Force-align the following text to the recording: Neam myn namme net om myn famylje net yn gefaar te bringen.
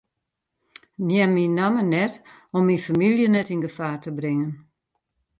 Neam 1.07 1.31
myn 1.35 1.53
namme 1.57 1.83
net 1.93 2.13
om 2.55 2.63
myn 2.65 2.83
famylje 2.85 3.27
net 3.31 3.51
yn 3.53 3.63
gefaar 3.65 3.97
te 4.03 4.11
bringen. 4.19 4.53